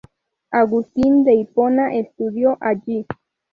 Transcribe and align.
Agustín 0.49 1.23
de 1.25 1.35
Hipona 1.35 1.93
estudió 1.93 2.57
allí. 2.59 3.05